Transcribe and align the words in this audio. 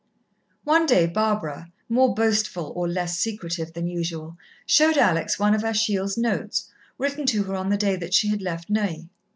One 0.63 0.87
day 0.87 1.05
Barbara, 1.05 1.71
more 1.87 2.15
boastful 2.15 2.73
or 2.75 2.87
less 2.87 3.19
secretive 3.19 3.73
than 3.73 3.85
usual, 3.85 4.35
showed 4.65 4.97
Alex 4.97 5.37
one 5.37 5.53
of 5.53 5.63
Achille's 5.63 6.17
notes, 6.17 6.71
written 6.97 7.27
to 7.27 7.43
her 7.43 7.53
on 7.53 7.69
the 7.69 7.77
day 7.77 7.95
that 7.95 8.15
she 8.15 8.29
had 8.29 8.41
left 8.41 8.67
Neuilly. 8.67 9.09